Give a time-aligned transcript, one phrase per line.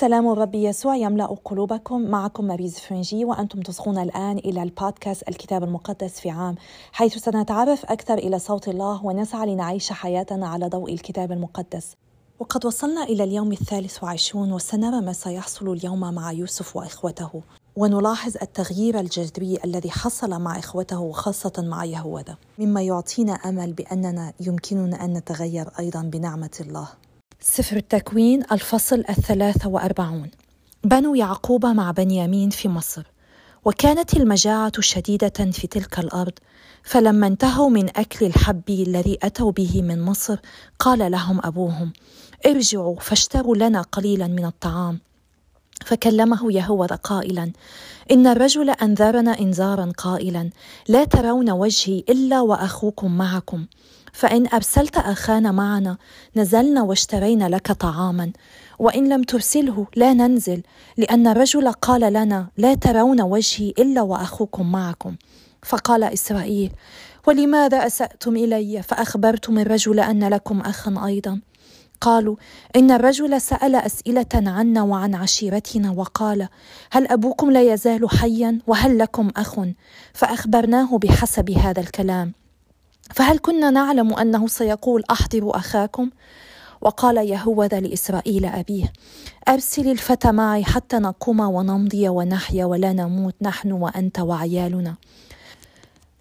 [0.00, 2.02] سلام الرب يسوع يملأ قلوبكم.
[2.02, 6.54] معكم ماريز فرنجي وأنتم تصغون الآن إلى البودكاست الكتاب المقدس في عام
[6.92, 11.96] حيث سنتعرف أكثر إلى صوت الله ونسعى لنعيش حياتنا على ضوء الكتاب المقدس.
[12.40, 17.42] وقد وصلنا إلى اليوم الثالث وعشرون وسنرى ما سيحصل اليوم مع يوسف وإخوته
[17.76, 22.36] ونلاحظ التغيير الجذري الذي حصل مع إخوته وخاصة مع يهوذا.
[22.58, 26.88] مما يعطينا أمل بأننا يمكننا أن نتغير أيضا بنعمة الله.
[27.40, 30.30] سفر التكوين الفصل الثلاثة وأربعون.
[30.84, 33.02] بنو يعقوب مع بنيامين في مصر
[33.64, 36.32] وكانت المجاعة شديدة في تلك الأرض
[36.82, 40.38] فلما انتهوا من أكل الحب الذي أتوا به من مصر
[40.78, 41.92] قال لهم أبوهم
[42.46, 44.98] ارجعوا فاشتروا لنا قليلا من الطعام
[45.84, 47.52] فكلمه يهوذا قائلا
[48.10, 50.50] إن الرجل أنذرنا انذارا قائلا
[50.88, 53.66] لا ترون وجهي إلا وأخوكم معكم
[54.18, 55.96] فإن أرسلت أخانا معنا
[56.36, 58.32] نزلنا واشترينا لك طعاما
[58.78, 60.62] وإن لم ترسله لا ننزل
[60.96, 65.16] لأن الرجل قال لنا لا ترون وجهي إلا وأخوكم معكم.
[65.62, 66.72] فقال إسرائيل
[67.26, 71.40] ولماذا أسأتم إلي؟ فأخبرتم الرجل أن لكم اخا أيضا.
[72.00, 72.36] قالوا
[72.76, 76.48] إن الرجل سأل أسئلة عنا وعن عشيرتنا وقال
[76.90, 79.60] هل أبوكم لا يزال حيا؟ وهل لكم أخ؟
[80.12, 82.37] فأخبرناه بحسب هذا الكلام.
[83.14, 86.10] فهل كنا نعلم أنه سيقول احضروا أخاكم؟
[86.80, 88.92] وقال يهوذا لإسرائيل أبيه
[89.48, 94.94] أرسل الفتى معي حتى نقوم ونمضي ونحيا ولا نموت نحن وأنت وعيالنا.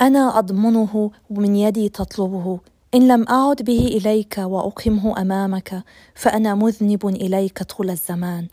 [0.01, 2.59] أنا أضمنه من يدي تطلبه.
[2.95, 5.83] إن لم أعد به إليك واقمه أمامك
[6.15, 8.47] فأنا مذنب إليك طول الزمان.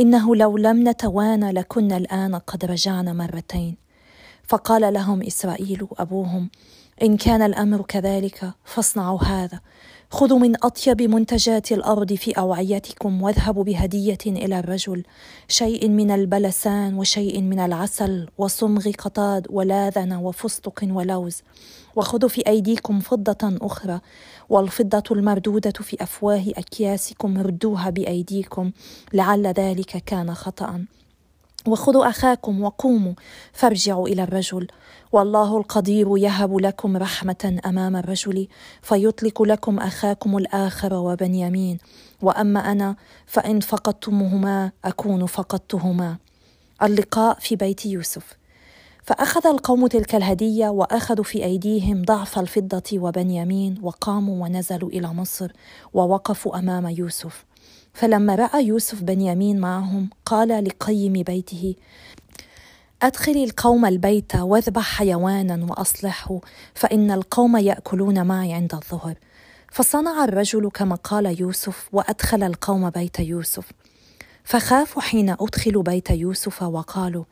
[0.00, 3.76] إنه لو لم نتوانى لكنا الآن قد رجعنا مرتين.
[4.48, 6.50] فقال لهم إسرائيل أبوهم
[7.02, 9.60] إن كان الأمر كذلك فاصنعوا هذا.
[10.10, 15.04] خذوا من أطيب منتجات الأرض في أوعيتكم واذهبوا بهدية إلى الرجل.
[15.48, 21.42] شيء من البلسان وشيء من العسل وصمغ قطاد ولاذن وفستق ولوز.
[21.96, 24.00] وخذوا في أيديكم فضة أخرى.
[24.48, 28.72] والفضة المردودة في أفواه أكياسكم ردوها بأيديكم.
[29.12, 30.84] لعل ذلك كان خطأ.
[31.66, 33.12] وخذوا أخاكم وقوموا
[33.52, 34.66] فارجعوا إلى الرجل.
[35.12, 38.48] والله القدير يهب لكم رحمة أمام الرجل
[38.82, 41.78] فيطلق لكم أخاكم الآخر وبنيامين.
[42.22, 42.96] وأما أنا
[43.26, 46.16] فإن فقدتمهما أكون فقدتهما.
[46.82, 48.36] اللقاء في بيت يوسف.
[49.04, 55.52] فأخذ القوم تلك الهدية وأخذوا في أيديهم ضعف الفضة وبنيامين وقاموا ونزلوا إلى مصر
[55.94, 57.44] ووقفوا أمام يوسف.
[57.92, 61.74] فلما رأى يوسف بنيامين معهم قال لقيم بيته
[63.02, 66.40] ادخل القوم البيت واذبح حيوانا وأصلحه
[66.74, 69.14] فإن القوم يأكلون معي عند الظهر.
[69.72, 73.72] فصنع الرجل كما قال يوسف وأدخل القوم بيت يوسف.
[74.44, 77.24] فخافوا حين أدخلوا بيت يوسف وقالوا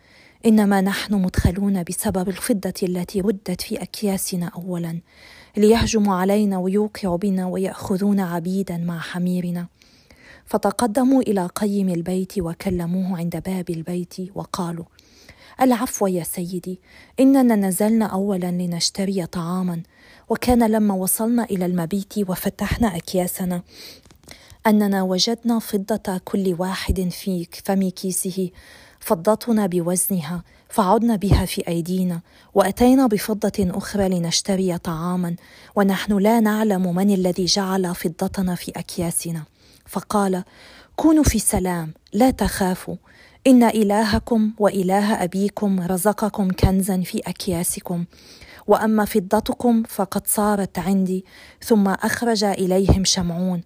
[0.47, 5.01] إنما نحن مدخلون بسبب الفضة التي ردت في أكياسنا اولا
[5.57, 9.67] ليهجموا علينا ويوقعوا بنا ويأخذون عبيدا مع حميرنا.
[10.51, 14.85] فتقدموا إلى قيم البيت وكلموه عند باب البيت وقالوا
[15.61, 16.81] العفو يا سيدي
[17.21, 19.83] إننا نزلنا اولا لنشتري طعاما
[20.29, 23.63] وكان لما وصلنا إلى المبيت وفتحنا أكياسنا
[24.67, 28.51] أننا وجدنا فضة كل واحد في فم كيسه
[29.01, 32.21] فضتنا بوزنها فعدنا بها في أيدينا
[32.55, 35.37] وأتينا بفضة أخرى لنشتري طعاما
[35.77, 39.45] ونحن لا نعلم من الذي جعل فضتنا في أكياسنا.
[39.91, 40.45] فقال
[40.97, 42.97] كونوا في سلام لا تخافوا.
[43.47, 48.05] إن إلهكم وإله أبيكم رزقكم كنزا في أكياسكم.
[48.67, 51.25] وأما فضتكم فقد صارت عندي
[51.63, 53.63] ثم أخرج إليهم شمعون.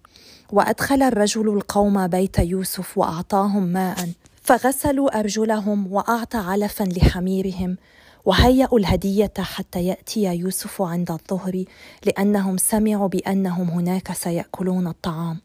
[0.52, 4.08] وأدخل الرجل القوم بيت يوسف وأعطاهم ماء.
[4.42, 7.76] فغسلوا أرجلهم وأعطى علفا لحميرهم.
[8.24, 11.64] وهيأوا الهدية حتى يأتي يوسف عند الظهر
[12.06, 15.40] لأنهم سمعوا بأنهم هناك سيأكلون الطعام.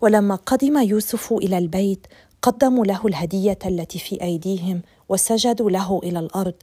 [0.00, 2.06] ولما قدم يوسف إلى البيت
[2.42, 6.54] قدموا له الهدية التي في أيديهم وسجدوا له إلى الأرض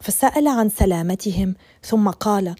[0.00, 2.54] فسأل عن سلامتهم ثم قال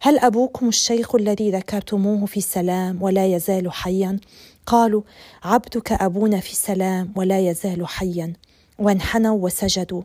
[0.00, 4.20] هل أبوكم الشيخ الذي ذكرتموه في سلام ولا يزال حيا؟
[4.66, 5.02] قالوا
[5.42, 8.32] عبدك أبونا في سلام ولا يزال حيا.
[8.78, 10.02] وانحنوا وسجدوا.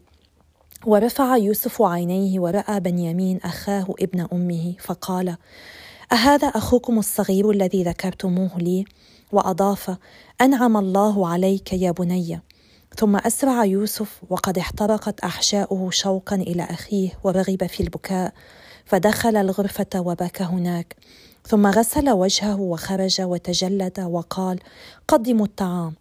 [0.86, 5.36] ورفع يوسف عينيه ورأى بنيامين أخاه ابن أمه فقال
[6.12, 8.86] أهذا أخوكم الصغير الذي ذكرتموه لي؟
[9.32, 9.98] وأضاف
[10.42, 12.42] أنعم الله عليك يا بني.
[12.98, 18.34] ثم أسرع يوسف وقد احترقت أحشاؤه شوقا إلى أخيه ورغب في البكاء
[18.86, 20.96] فدخل الغرفة وبكى هناك.
[21.48, 24.60] ثم غسل وجهه وخرج وتجلد وقال
[25.08, 25.94] قدموا الطعام.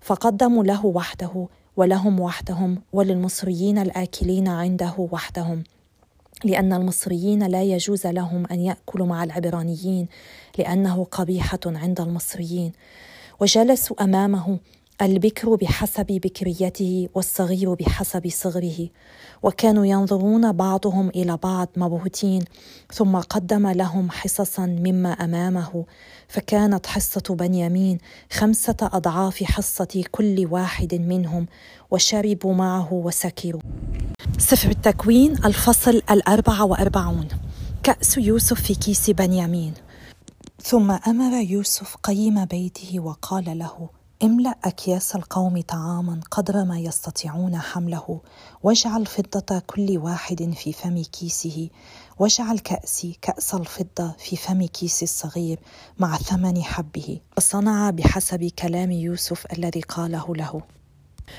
[0.00, 5.64] فقدموا له وحده ولهم وحدهم وللمصريين الآكلين عنده وحدهم.
[6.44, 10.08] لأن المصريين لا يجوز لهم أن يأكلوا مع العبرانيين
[10.58, 12.72] لأنه قبيحة عند المصريين.
[13.40, 14.58] وجلسوا أمامه
[15.02, 18.88] البكر بحسب بكريته والصغير بحسب صغره.
[19.42, 22.44] وكانوا ينظرون بعضهم إلى بعض مبهوتين
[22.92, 25.84] ثم قدم لهم حصصا مما أمامه.
[26.28, 27.98] فكانت حصة بنيامين
[28.32, 31.46] خمسة أضعاف حصة كل واحد منهم
[31.90, 33.60] وشربوا معه وسكروا.
[34.38, 37.28] سفر التكوين الفصل الأربعة وأربعون.
[37.82, 39.74] كأس يوسف في كيس بنيامين.
[40.62, 48.20] ثم أمر يوسف قيم بيته وقال له املأ أكياس القوم طعاما قدر ما يستطيعون حمله
[48.62, 51.68] واجعل فضة كل واحد في فم كيسه
[52.18, 55.58] واجعل كأسي كأس الفضة في فم كيس الصغير
[55.98, 57.20] مع ثمن حبه.
[57.36, 60.62] فصنع بحسب كلام يوسف الذي قاله له.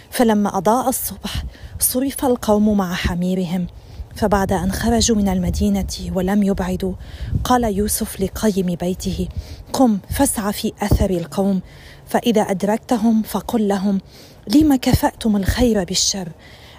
[0.10, 1.44] فلما أضاء الصبح
[1.80, 3.68] صرف القوم مع حميرهم
[4.16, 6.94] فبعد أن خرجوا من المدينة ولم يبعدوا
[7.44, 9.28] قال يوسف لقيم بيته
[9.74, 11.62] قم فاسع في أثر القوم
[12.12, 14.02] فإذا أدركتهم فقل لهم
[14.56, 16.30] لم كفأتم الخير بالشر؟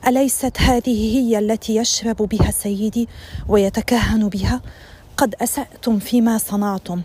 [0.06, 3.08] أليست هذه هي التي يشرب بها سيدي
[3.48, 4.60] ويتكهن بها؟
[5.16, 7.02] قد أسأتم فيما صنعتم.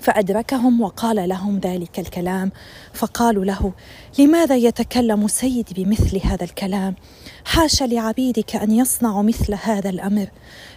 [0.00, 2.52] فأدركهم وقال لهم ذلك الكلام.
[2.94, 3.72] فقالوا له
[4.18, 6.94] لماذا يتكلم سيدي بمثل هذا الكلام؟
[7.44, 10.26] حاش لعبيدك أن يصنعوا مثل هذا الأمر.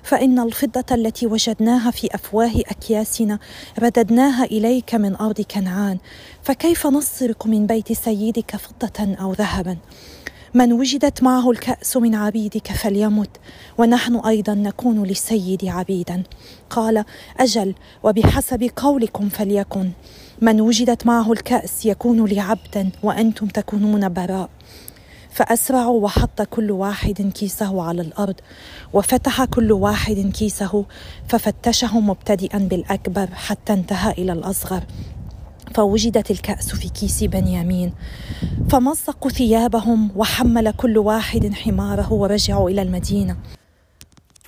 [0.03, 3.39] فإن الفضة التي وجدناها في أفواه أكياسنا
[3.79, 5.97] رددناها إليك من أرض كنعان.
[6.44, 9.77] فكيف نسرق من بيت سيدك فضة أو ذهبا؟
[10.56, 13.30] من وجدت معه الكأس من عبيدك فليمت
[13.78, 16.24] ونحن أيضا نكون للسيد عبيدا.
[16.69, 17.06] قال
[17.40, 19.92] أجل وبحسب قولكم فليكن.
[20.42, 24.50] من وجدت معه الكأس يكون لعبدا وأنتم تكونون براء.
[25.31, 28.36] فأسرعوا وحط كل واحد كيسه على الأرض
[28.94, 30.86] وفتح كل واحد كيسه
[31.28, 34.84] ففتشه مبتدئا بالأكبر حتى انتهى إلى الأصغر.
[35.75, 37.94] فوجدت الكأس في كيس بنيامين
[38.69, 43.38] فمزقوا ثيابهم وحمل كل واحد حماره ورجعوا إلى المدينة.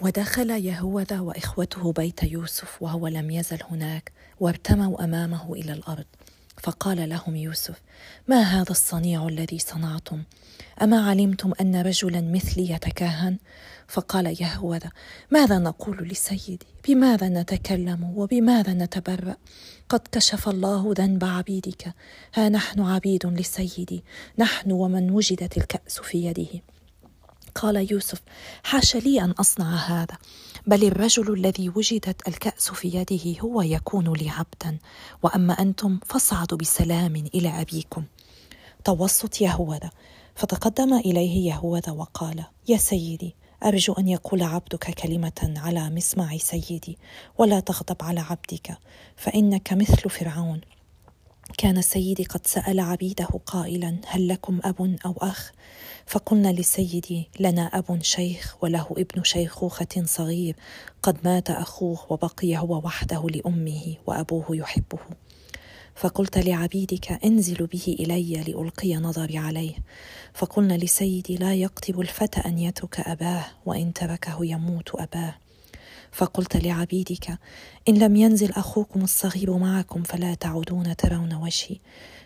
[0.02, 6.06] ودخل يهوذا وإخوته بيت يوسف وهو لم يزل هناك وارتموا أمامه إلى الأرض.
[6.64, 7.82] فقال لهم يوسف
[8.28, 10.24] ما هذا الصنيع الذي صنعتم؟
[10.82, 13.38] أما علمتم أن رجلا مثلي يتكهن
[13.88, 14.90] فقال يهوذا
[15.32, 19.36] ماذا نقول لسيدي؟ بماذا نتكلم وبماذا نتبرأ؟
[19.90, 21.94] قد كشف الله ذنب عبيدك.
[22.34, 24.04] ها نحن عبيد لسيدي.
[24.38, 26.62] نحن ومن وجدت الكأس في يده.
[27.56, 28.22] قال يوسف
[28.64, 30.18] حاش لي أن أصنع هذا.
[30.68, 34.78] بل الرجل الذي وجدت الكأس في يده هو يكون لي عبدا.
[35.24, 38.04] وأما أنتم فاصعدوا بسلام إلى أبيكم.
[38.84, 39.90] توسط يهوذا.
[40.38, 46.98] فتقدم إليه يهوذا وقال يا سيدي أرجو أن يقول عبدك كلمة على مسمع سيدي
[47.38, 48.78] ولا تغضب على عبدك
[49.16, 50.62] فإنك مثل فرعون.
[51.58, 55.52] كان سيدي قد سأل عبيده قائلا هل لكم أب أو أخ؟
[56.06, 60.56] فقلنا لسيدي لنا أب شيخ وله ابن شيخوخة صغير
[61.04, 65.00] قد مات أخوه وبقي هو وحده لأمه وأبوه يحبه.
[65.98, 69.74] فقلت لعبيدك انزلوا به إلي لألقي نظري عليه.
[70.34, 75.36] فقلنا لسيدي لا يقطب الفتى أن يترك أباه وإن تركه يموت أباه.
[76.12, 77.40] فقلت لعبيدك
[77.90, 81.78] إن لم ينزل أخوكم الصغير معكم فلا تعودون ترون وجهي.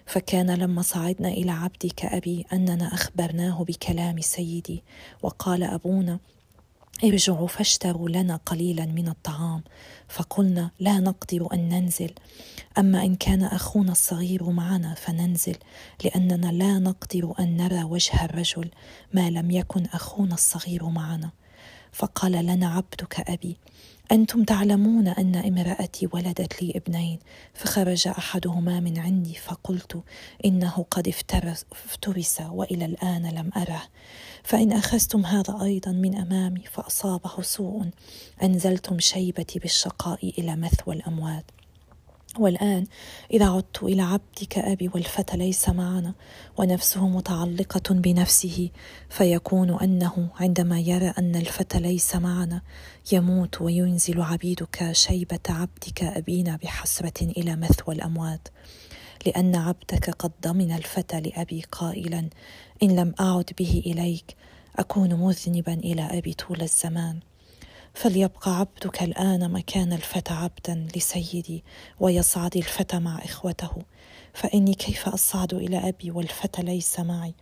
[0.06, 4.84] فكان لما صعدنا إلى عبدك أبي أننا أخبرناه بكلام سيدي.
[5.24, 6.20] وقال أبونا
[7.04, 9.64] ارجعوا فاشتروا لنا قليلا من الطعام
[10.10, 12.14] فقلنا لا نقدر أن ننزل.
[12.78, 15.58] أما إن كان أخونا الصغير معنا فننزل
[16.04, 18.70] لأننا لا نقدر أن نرى وجه الرجل
[19.14, 21.30] ما لم يكن أخونا الصغير معنا.
[21.92, 23.58] فقال لنا عبدك أبي
[24.12, 27.20] أنتم تعلمون أن امرأتي ولدت لي ابنين
[27.54, 30.04] فخرج أحدهما من عندي فقلت
[30.46, 31.66] إنه قد افترس,
[32.52, 33.82] وإلى الآن لم أره.
[34.44, 37.86] فإن أخذتم هذا أيضا من أمامي فأصابه سوء.
[38.44, 41.46] أنزلتم شيبتي بالشقاء إلى مثوى الأموات.
[42.40, 42.86] والآن
[43.34, 46.14] إذا عدت إلى عبدك أبي والفتى ليس معنا
[46.58, 48.70] ونفسه متعلقة بنفسه
[49.10, 52.62] فيكون أنه عندما يرى أن الفتى ليس معنا
[53.12, 58.48] يموت وينزل عبيدك شيبة عبدك أبينا بحسرة إلى مثوى الأموات.
[59.26, 62.30] لأن عبدك قد ضمن الفتى لأبي قائلا
[62.84, 64.36] إن لم أعد به إليك
[64.76, 67.20] أكون مذنبا إلى أبي طول الزمان.
[67.94, 71.64] فليبقى عبدك الآن مكان الفتى عبدا لسيدي
[72.00, 73.72] ويصعد الفتى مع إخوته.
[74.34, 77.34] فإني كيف أصعد إلى أبي والفتى ليس معي؟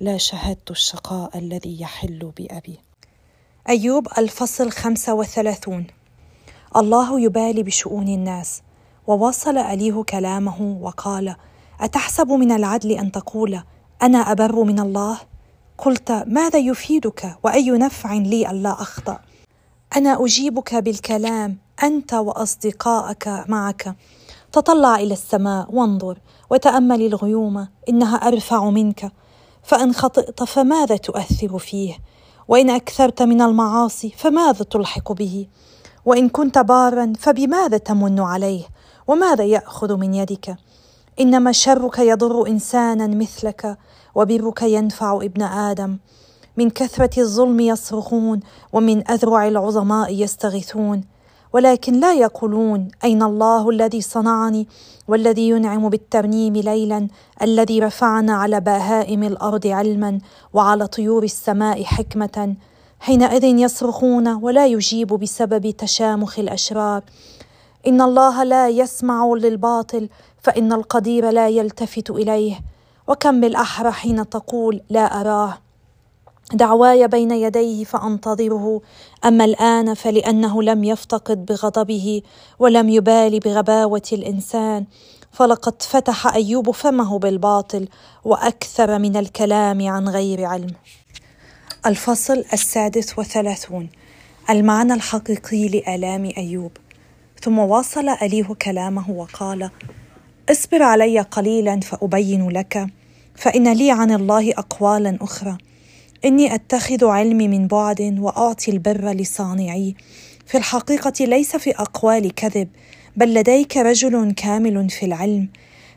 [0.00, 2.78] لا شهدت الشقاء الذي يحل بأبي.
[3.68, 5.86] أيوب الفصل خمسة وثلاثون.
[6.76, 8.62] الله يبالي بشؤون الناس.
[9.06, 11.36] وواصل أليه كلامه وقال
[11.80, 13.62] أتحسب من العدل أن تقول
[14.02, 15.18] أنا أبر من الله؟
[15.78, 19.20] قلت ماذا يفيدك؟ وأي نفع لي ألا أخطأ؟
[19.96, 23.96] أنا أجيبك بالكلام أنت وأصدقائك معك
[24.52, 26.18] تطلع إلى السماء وانظر
[26.50, 29.12] وتأمل الغيوم إنها أرفع منك
[29.62, 31.98] فإن خطئت فماذا تؤثر فيه؟
[32.48, 35.46] وإن أكثرت من المعاصي فماذا تلحق به؟
[36.04, 38.64] وإن كنت بارا فبماذا تمن عليه؟
[39.06, 40.56] وماذا يأخذ من يدك؟
[41.20, 43.78] إنما شرك يضر إنسانا مثلك
[44.14, 45.98] وبرك ينفع ابن آدم
[46.56, 48.40] من كثرة الظلم يصرخون
[48.72, 51.04] ومن أذرع العظماء يستغيثون.
[51.52, 54.68] ولكن لا يقولون أين الله الذي صنعني
[55.08, 57.08] والذي ينعم بالترنيم ليلا
[57.42, 60.18] الذي رفعنا على بهائم الأرض علما
[60.52, 62.54] وعلى طيور السماء حكمة.
[63.00, 67.02] حينئذ يصرخون ولا يجيب بسبب تشامخ الأشرار.
[67.86, 70.08] إن الله لا يسمع للباطل
[70.42, 72.60] فإن القدير لا يلتفت إليه.
[73.08, 75.58] وكم بالأحرى حين تقول لا أراه.
[76.52, 78.80] دعواي بين يديه فأنتظره.
[79.24, 82.22] أما الآن فلأنه لم يفتقد بغضبه
[82.58, 84.84] ولم يبال بغباوة الإنسان.
[85.32, 87.88] فلقد فتح أيوب فمه بالباطل
[88.24, 90.72] وأكثر من الكلام عن غير علم.
[91.86, 93.88] الفصل السادس وثلاثون.
[94.50, 96.72] المعنى الحقيقي لآلام أيوب.
[97.42, 99.70] ثم واصل أليه كلامه وقال
[100.50, 102.86] اصبر علي قليلا فأبين لك
[103.34, 105.58] فإن لي عن الله اقوالا أخرى.
[106.26, 109.94] إني أتخذ علمي من بعد وأعطي البر لصانعي.
[110.46, 112.68] في الحقيقة ليس في أقوال كذب
[113.16, 115.48] بل لديك رجل كامل في العلم.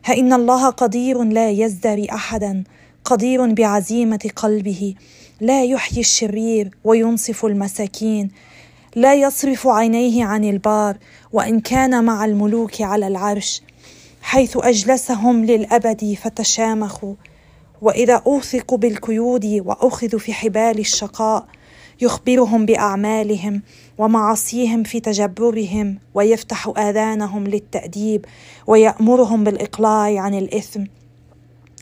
[0.05, 2.63] ها ان الله قدير لا يزدري أحدا
[3.05, 4.95] قدير بعزيمة قلبه.
[5.41, 8.31] لا يحيي الشرير وينصف المساكين.
[8.95, 10.98] لا يصرف عينيه عن البار
[11.33, 13.62] وإن كان مع الملوك على العرش.
[14.21, 17.13] حيث أجلسهم للأبد فتشامخوا.
[17.81, 21.45] وإذا أوثقوا بالقيود وأخذوا في حبال الشقاء
[22.01, 23.62] يخبرهم بأعمالهم
[23.98, 28.25] ومعاصيهم في تجبرهم ويفتح آذانهم للتأديب
[28.67, 30.83] ويأمرهم بالإقلاع عن الإثم.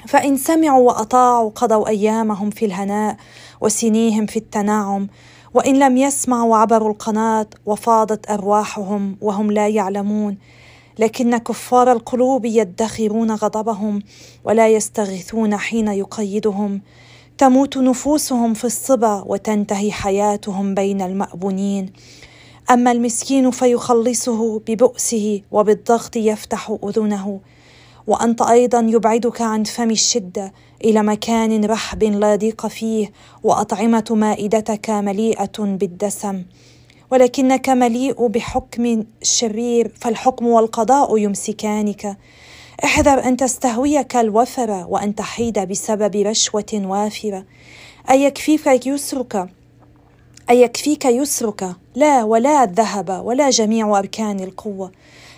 [0.08, 3.18] فإن سمعوا وأطاعوا قضوا أيامهم في الهناء
[3.62, 5.08] وسنيهم في التنعم.
[5.54, 10.38] وإن لم يسمعوا عبروا القناة وفاضت أرواحهم وهم لا يعلمون.
[11.00, 14.01] لكن كفار القلوب يدخرون غضبهم
[14.44, 16.82] ولا يستغيثون حين يقيدهم.
[17.38, 21.94] تموت نفوسهم في الصبا وتنتهي حياتهم بين المأبونين.
[22.72, 27.39] أما المسكين فيخلصه ببؤسه وبالضغط يفتح أذنه.
[28.08, 33.12] وأنت أيضا يبعدك عن فم الشدة إلى مكان رحب لا ضيق فيه
[33.44, 36.44] وأطعمة مائدتك مليئة بالدسم.
[37.12, 42.18] ولكنك مليء بحكم شرير فالحكم والقضاء يمسكانك.
[42.84, 47.46] احذر أن تستهويك الوفره وأن تحيد بسبب رشوة وافرة.
[48.10, 49.50] أيكفيك يسرك؟
[50.50, 54.92] أيكفيك يسرك؟ لا ولا الذهب ولا جميع أركان القوة.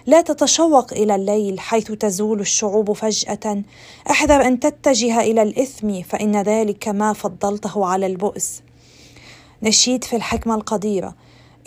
[0.06, 3.64] لا تتشوق إلى الليل حيث تزول الشعوب فجأة.
[4.12, 8.62] احذر أن تتجه إلى الإثم فإن ذلك ما فضلته على البؤس.
[9.64, 11.16] نشيد في الحكمة القديرة.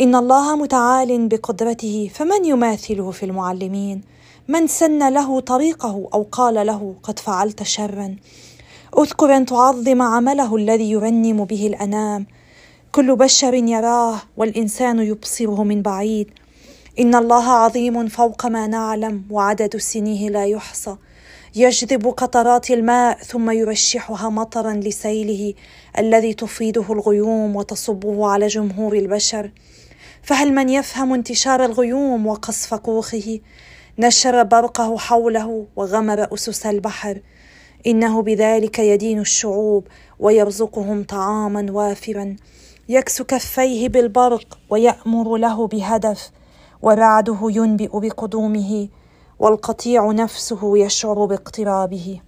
[0.01, 4.01] إن الله متعال بقدرته فمن يماثله في المعلمين؟
[4.49, 8.17] من سن له طريقه أو قال له قد فعلت شرا؟
[8.99, 12.27] أذكر أن تعظم عمله الذي يرنم به الأنام.
[12.93, 16.31] كل بشر يراه والإنسان يبصره من بعيد.
[16.99, 20.97] إن الله عظيم فوق ما نعلم وعدد سنيه لا يحصى.
[21.55, 25.55] يجذب قطرات الماء ثم يرشحها مطرا لسيله
[25.99, 29.51] الذي تفيضه الغيوم وتصبه على جمهور البشر.
[30.23, 33.41] فهل من يفهم انتشار الغيوم وقصف كوخه؟
[33.99, 37.21] نشر برقه حوله وغمر أسس البحر.
[37.87, 39.87] إنه بذلك يدين الشعوب
[40.19, 42.37] ويرزقهم طعاما وافرا.
[42.89, 46.31] يكس كفيه بالبرق ويأمر له بهدف
[46.83, 48.89] ورعده ينبئ بقدومه
[49.39, 52.21] والقطيع نفسه يشعر باقترابه.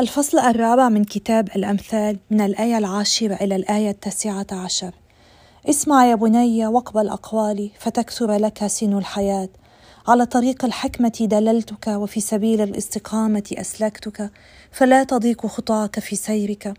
[0.00, 4.92] الفصل الرابع من كتاب الأمثال من الآية العاشرة إلى الآية التاسعة عشر.
[5.68, 9.48] اسمع يا بني واقبل أقوالي فتكثر لك سن الحياة.
[10.08, 14.30] على طريق الحكمة دللتك وفي سبيل الاستقامة أسلكتك
[14.72, 16.74] فلا تضيق خطاك في سيرك.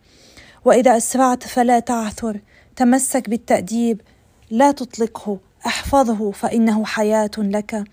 [0.65, 2.39] وإذا أسرعت فلا تعثر
[2.75, 4.01] تمسك بالتأديب
[4.51, 7.83] لا تطلقه أحفظه فإنه حياة لك.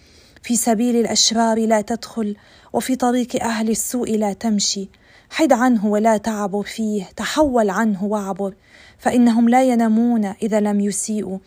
[0.42, 2.36] في سبيل الأشرار لا تدخل
[2.72, 4.88] وفي طريق أهل السوء لا تمشي.
[5.30, 8.54] حد عنه ولا تعبر فيه تحول عنه واعبر.
[8.98, 11.38] فإنهم لا ينامون إذا لم يسيئوا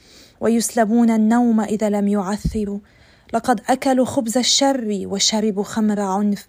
[0.41, 2.79] ويسلبون النوم إذا لم يعثروا.
[3.33, 6.47] لقد أكلوا خبز الشر وشربوا خمر عنف.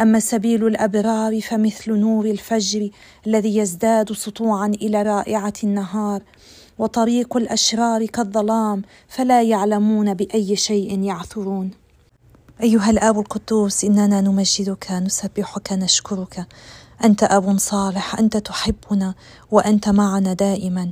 [0.00, 2.90] أما سبيل الأبرار فمثل نور الفجر
[3.26, 6.22] الذي يزداد سطوعا إلى رائعة النهار.
[6.78, 11.70] وطريق الأشرار كالظلام فلا يعلمون بأي شيء يعثرون.
[12.62, 16.46] أيها الآب القدوس إننا نمجدك نسبحك نشكرك.
[17.04, 19.14] أنت أب صالح أنت تحبنا
[19.50, 20.90] وأنت معنا دائما.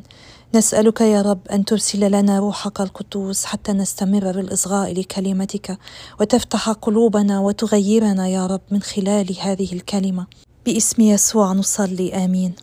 [0.54, 5.78] نسألك يا رب أن ترسل لنا روحك القدوس حتى نستمر بالإصغاء لكلمتك
[6.20, 10.26] وتفتح قلوبنا وتغيرنا يا رب من خلال هذه الكلمة.
[10.66, 12.54] باسم يسوع نصلي آمين.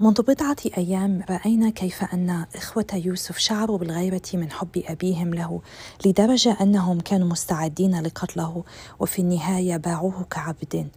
[0.00, 5.60] منذ بضعة أيام رأينا كيف أن إخوة يوسف شعروا بالغيرة من حب أبيهم له
[6.06, 8.64] لدرجة أنهم كانوا مستعدين لقتله
[9.00, 10.88] وفي النهاية باعوه كعبد.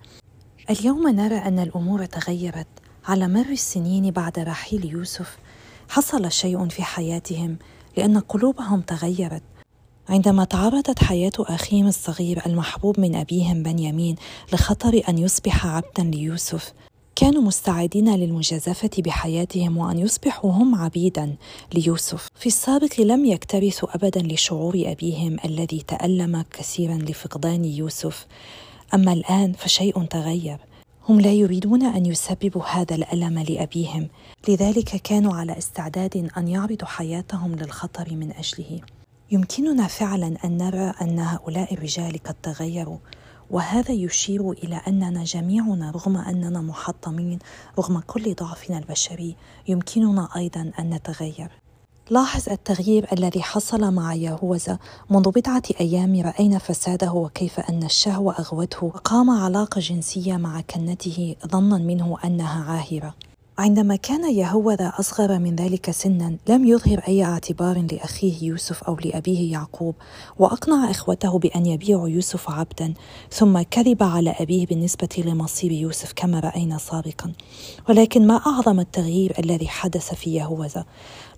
[0.70, 2.68] اليوم نرى أن الأمور تغيرت.
[3.06, 5.38] على مر السنين بعد رحيل يوسف
[5.90, 7.58] حصل شيء في حياتهم
[7.98, 9.44] لأن قلوبهم تغيرت.
[10.10, 14.16] عندما تعرضت حياة أخيهم الصغير المحبوب من أبيهم بنيامين
[14.54, 16.74] لخطر أن يصبح عبدا ليوسف
[17.16, 21.36] كانوا مستعدين للمجازفة بحياتهم وأن يصبحوا هم عبيدا
[21.74, 22.28] ليوسف.
[22.36, 28.28] في السابق لم يكترثوا أبدا لشعور أبيهم الذي تألم كثيرا لفقدان يوسف.
[28.94, 30.58] أما الآن فشيء تغير.
[31.10, 34.08] هم لا يريدون أن يسببوا هذا الألم لأبيهم.
[34.48, 38.82] لذلك كانوا على استعداد أن يعرضوا حياتهم للخطر من أجله.
[39.32, 42.98] يمكننا فعلا أن نرى أن هؤلاء الرجال قد تغيروا
[43.52, 47.40] وهذا يشير إلى أننا جميعنا رغم أننا محطمين
[47.80, 49.36] رغم كل ضعفنا البشري
[49.68, 51.52] يمكننا أيضا أن نتغير.
[52.10, 54.80] لاحظ التغيير الذي حصل مع يهوذا
[55.10, 61.78] منذ بضعة أيام رأينا فساده وكيف أن الشهوة أغوته وقام علاقة جنسية مع كنته ظنا
[61.78, 63.14] منه أنها عاهرة.
[63.58, 69.52] عندما كان يهوذا أصغر من ذلك سنا لم يظهر أي اعتبار لأخيه يوسف أو لأبيه
[69.52, 69.96] يعقوب
[70.40, 72.94] وأقنع إخوته بأن يبيعوا يوسف عبدا
[73.32, 77.34] ثم كذب على أبيه بالنسبة لمصير يوسف كما رأينا سابقا.
[77.90, 80.86] ولكن ما أعظم التغيير الذي حدث في يهوذا؟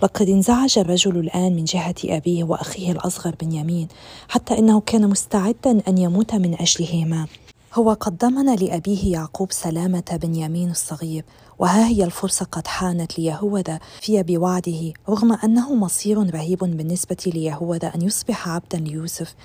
[0.04, 3.88] لقد انزعج الرجل الآن من جهة أبيه وأخيه الأصغر بنيامين
[4.30, 7.28] حتى إنه كان مستعدا أن يموت من أجلهما.
[7.76, 11.26] هو قد ضمن لأبيه يعقوب سلامة بنيامين الصغير
[11.60, 18.02] وها هي الفرصة قد حانت ليهوذا في بوعده رغم أنه مصير رهيب بالنسبة ليهوذا أن
[18.02, 19.36] يصبح عبدا ليوسف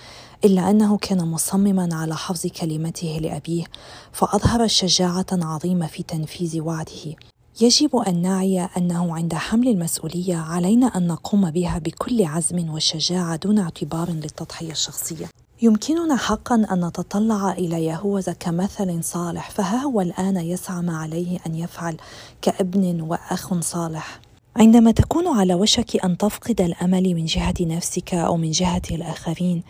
[0.44, 3.64] إلا أنه كان مصمما على حفظ كلمته لأبيه
[4.12, 7.16] فأظهر شجاعة عظيمة في تنفيذ وعده.
[7.60, 13.58] يجب أن نعي أنه عند حمل المسؤولية علينا أن نقوم بها بكل عزم وشجاعة دون
[13.58, 15.39] اعتبار للتضحية الشخصية.
[15.62, 21.54] يمكننا حقا أن نتطلع إلى يهوذا كمثل صالح فها هو الآن يسعى ما عليه أن
[21.54, 21.96] يفعل
[22.42, 24.20] كابن وأخ صالح.
[24.56, 29.62] عندما تكون على وشك أن تفقد الأمل من جهة نفسك أو من جهة الآخرين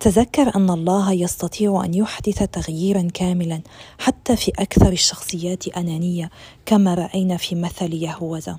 [0.00, 3.60] تذكر أن الله يستطيع أن يحدث تغييرا كاملا
[3.98, 6.30] حتى في أكثر الشخصيات أنانية
[6.66, 8.58] كما رأينا في مثل يهوذا.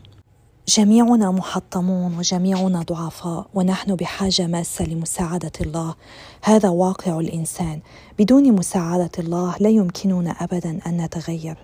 [0.69, 5.95] جميعنا محطمون وجميعنا ضعفاء ونحن بحاجة ماسة لمساعدة الله.
[6.43, 7.80] هذا واقع الإنسان.
[8.19, 11.58] بدون مساعدة الله لا يمكننا ابدا أن نتغير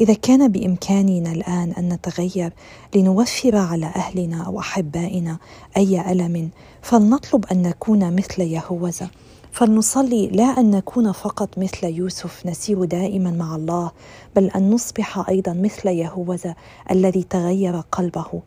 [0.00, 2.52] إذا كان بإمكاننا الآن أن نتغير
[2.94, 5.38] لنوفر على أهلنا أو احبائنا
[5.76, 6.50] أي ألم
[6.82, 9.10] فلنطلب أن نكون مثل يهوذا.
[9.52, 13.90] فلنصلي لا أن نكون فقط مثل يوسف نسير دائما مع الله
[14.36, 16.54] بل أن نصبح أيضا مثل يهوذا
[16.90, 18.42] الذي تغير قلبه.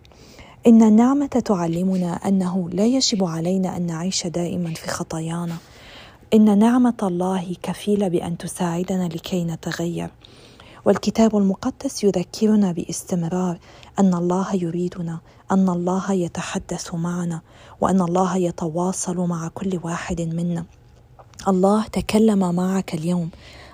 [0.67, 5.55] إن النعمة تعلمنا أنه لا يجب علينا أن نعيش دائما في خطايانا.
[6.33, 10.09] إن نعمة الله كفيلة بأن تساعدنا لكي نتغير.
[10.85, 13.57] والكتاب المقدس يذكرنا باستمرار
[13.99, 15.19] أن الله يريدنا
[15.51, 17.41] أن الله يتحدث معنا
[17.81, 20.65] وأن الله يتواصل مع كل واحد منا.
[21.47, 23.29] الله تكلم معك اليوم.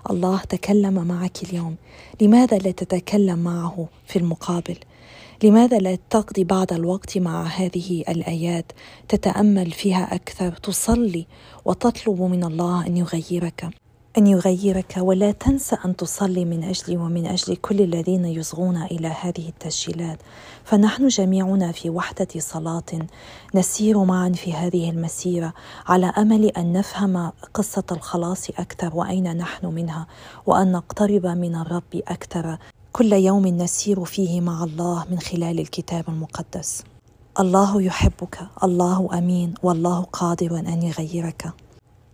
[0.10, 1.76] الله تكلم معك اليوم.
[2.22, 4.78] لماذا لا تتكلم معه في المقابل؟
[5.44, 8.72] لماذا لا تقضي بعض الوقت مع هذه الآيات؟
[9.10, 11.26] تتأمل فيها أكثر تصلي
[11.66, 13.81] وتطلب من الله أن يغيرك.
[14.18, 19.50] أن يغيرك ولا تنسى أن تصلي من اجلي ومن أجل كل الذين يصغون إلى هذه
[19.50, 20.20] التسجيلات.
[20.64, 23.08] فنحن جميعنا في وحدة صلاة
[23.56, 25.54] نسير معا في هذه المسيرة
[25.88, 30.08] على أمل أن نفهم قصة الخلاص أكثر وأين نحن منها
[30.46, 32.58] وأن نقترب من الرب أكثر.
[32.92, 36.84] كل يوم نسير فيه مع الله من خلال الكتاب المقدس.
[37.40, 41.54] الله يحبك الله أمين والله قادر أن يغيرك.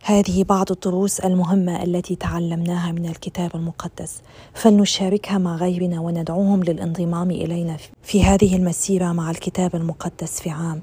[0.09, 4.21] هذه بعض الدروس المهمة التي تعلمناها من الكتاب المقدس
[4.53, 10.81] فلنشاركها مع غيرنا وندعوهم للانضمام إلينا في هذه المسيرة مع الكتاب المقدس في عام.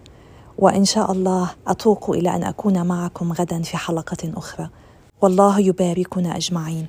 [0.58, 4.68] وإن شاء الله أتوق إلى أن أكون معكم غدا في حلقة أخرى.
[5.22, 6.86] والله يباركنا أجمعين.